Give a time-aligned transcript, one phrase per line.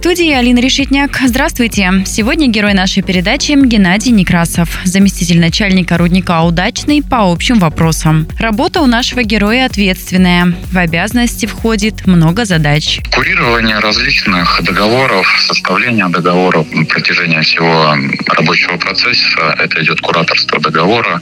[0.00, 1.20] Студии Алина Решетняк.
[1.26, 1.92] Здравствуйте.
[2.06, 8.26] Сегодня герой нашей передачи Геннадий Некрасов, заместитель начальника рудника «Удачный» по общим вопросам.
[8.38, 10.54] Работа у нашего героя ответственная.
[10.72, 13.00] В обязанности входит много задач.
[13.14, 17.94] Курирование различных договоров, составление договоров на протяжении всего
[18.28, 19.54] рабочего процесса.
[19.58, 21.20] Это идет кураторство договора,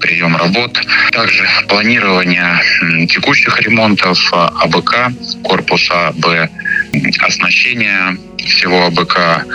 [0.00, 0.78] прием работ.
[1.12, 2.60] Также планирование
[3.06, 6.50] текущих ремонтов АБК, корпуса Б,
[7.20, 9.46] оснащение всего АБК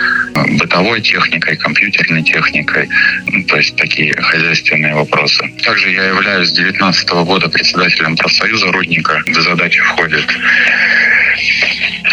[0.58, 2.88] бытовой техникой, компьютерной техникой,
[3.48, 5.48] то есть такие хозяйственные вопросы.
[5.62, 9.22] Также я являюсь с 2019 года председателем профсоюза Рудника.
[9.26, 10.26] В задачи входит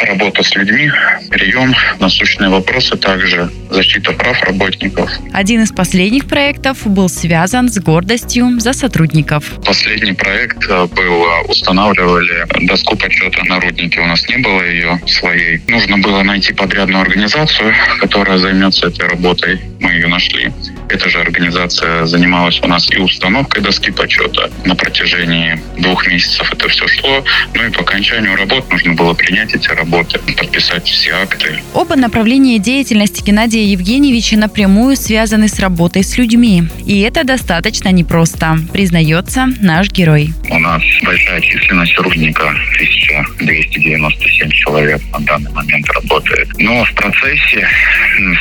[0.05, 0.91] работа с людьми,
[1.30, 5.09] прием, насущные вопросы, также защита прав работников.
[5.34, 9.43] Один из последних проектов был связан с гордостью за сотрудников.
[9.65, 13.99] Последний проект э, был, э, устанавливали доску подсчета на руднике.
[13.99, 15.62] У нас не было ее своей.
[15.68, 19.60] Нужно было найти подрядную организацию, которая займется этой работой.
[19.80, 20.52] Мы ее нашли.
[20.90, 24.52] Эта же организация занималась у нас и установкой доски почета.
[24.66, 27.24] На протяжении двух месяцев это все шло.
[27.54, 31.60] Ну и по окончанию работ нужно было принять эти работы, подписать все акты.
[31.74, 36.64] Оба направления деятельности Геннадия Евгеньевича напрямую связаны с работой с людьми.
[36.86, 40.34] И это достаточно непросто, признается наш герой.
[40.49, 46.48] У нас большая численность рудника, 1297 человек на данный момент работает.
[46.60, 47.68] Но в процессе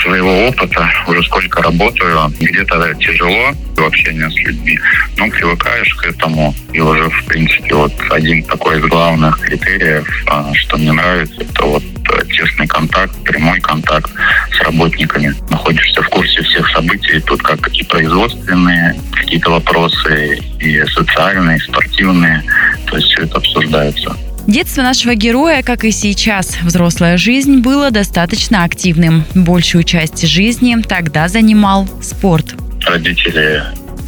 [0.02, 4.78] своего опыта, уже сколько работаю, где-то тяжело в общении с людьми,
[5.16, 6.54] но привыкаешь к этому.
[6.72, 11.64] И уже, в принципе, вот один такой из главных критериев, а, что мне нравится, это
[11.64, 14.10] вот э, тесный контакт, прямой контакт
[14.52, 15.34] с работниками.
[15.50, 17.20] Находишься в курсе всех событий.
[17.20, 22.42] Тут как и производственные какие-то вопросы, и социальные, и спортивные.
[22.86, 24.16] То есть все это обсуждается.
[24.46, 29.24] Детство нашего героя, как и сейчас, взрослая жизнь, было достаточно активным.
[29.34, 32.54] Большую часть жизни тогда занимал спорт.
[32.86, 33.62] Родители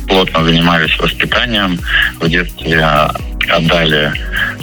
[0.06, 1.80] плотно занимались воспитанием.
[2.20, 2.84] В детстве
[3.48, 4.12] отдали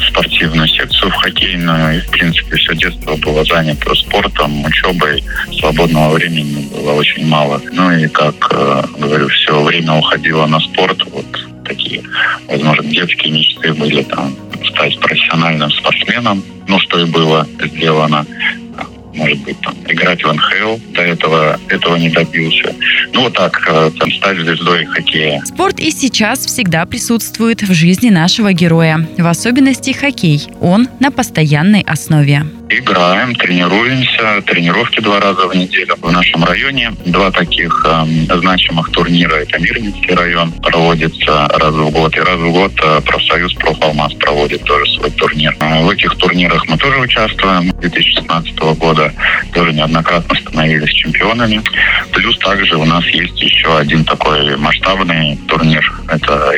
[0.09, 1.97] спортивную секцию в хоккейную.
[1.97, 5.23] И, в принципе, все детство было занято спортом, учебой.
[5.59, 7.59] Свободного времени было очень мало.
[7.71, 11.03] Ну и, как э, говорю, все время уходило на спорт.
[11.11, 11.25] Вот
[11.65, 12.03] такие,
[12.47, 18.25] возможно, детские мечты были там стать профессиональным спортсменом, ну, что и было сделано
[19.15, 20.77] может быть, там, играть в НХЛ.
[20.93, 22.73] До этого этого не добился.
[23.13, 25.41] Ну, вот так, э, там, стать звездой хоккея.
[25.45, 29.07] Спорт и сейчас всегда присутствует в жизни нашего героя.
[29.17, 30.47] В особенности хоккей.
[30.61, 32.43] Он на постоянной основе.
[32.79, 34.41] Играем, тренируемся.
[34.47, 35.95] Тренировки два раза в неделю.
[36.01, 39.35] В нашем районе два таких э, значимых турнира.
[39.35, 42.17] Это Мирнинский район проводится раз в год.
[42.17, 45.55] И раз в год э, профсоюз «Профалмаз» проводит тоже свой турнир.
[45.59, 47.69] Э, в этих турнирах мы тоже участвуем.
[47.79, 49.13] 2016 года
[49.53, 51.61] тоже неоднократно становились чемпионами.
[52.11, 55.93] Плюс также у нас есть еще один такой масштабный турнир.
[56.07, 56.53] Это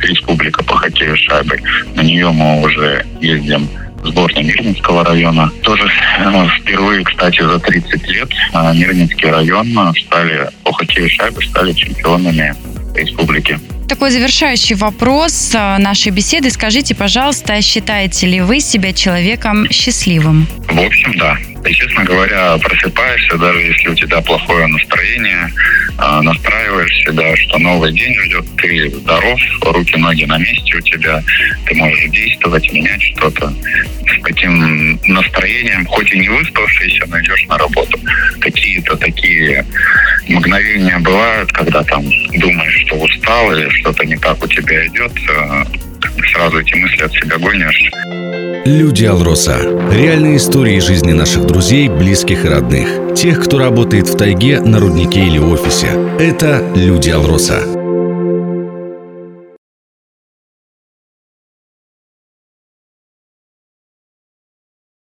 [0.00, 1.62] Республика по хоккею с шайбой.
[1.94, 3.68] На нее мы уже ездим
[4.04, 5.50] сборной Мирнинского района.
[5.62, 5.88] Тоже
[6.24, 9.66] ну, впервые, кстати, за 30 лет а, Мирнинский район
[10.06, 12.54] стали по хоккею шайбы стали чемпионами
[12.94, 13.58] республики.
[13.88, 16.50] Такой завершающий вопрос а, нашей беседы.
[16.50, 20.46] Скажите, пожалуйста, считаете ли вы себя человеком счастливым?
[20.68, 21.38] В общем, да.
[21.64, 25.50] И, честно говоря, просыпаешься, даже если у тебя плохое настроение,
[25.96, 31.22] а, настраиваешь себя, что новый день ждет, ты здоров, руки, ноги на месте у тебя,
[31.66, 33.52] ты можешь действовать, менять что-то.
[34.06, 37.98] С таким настроением, хоть и не выспавшийся, но идешь на работу.
[38.40, 39.64] Какие-то такие
[40.28, 42.04] мгновения бывают, когда там
[42.38, 45.64] думаешь, что устал или что-то не так у тебя идет, а,
[46.32, 47.90] сразу эти мысли от себя гонишь.
[48.64, 49.56] Люди Алроса.
[49.92, 53.14] Реальные истории жизни наших друзей, близких и родных.
[53.16, 55.88] Тех, кто работает в тайге, на руднике или офисе.
[56.18, 57.77] Это Люди Алроса.